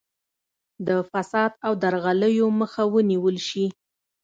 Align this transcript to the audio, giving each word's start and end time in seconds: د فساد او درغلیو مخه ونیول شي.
د 0.87 0.89
فساد 1.11 1.51
او 1.65 1.71
درغلیو 1.83 2.47
مخه 2.59 2.83
ونیول 2.93 3.37
شي. 3.47 3.65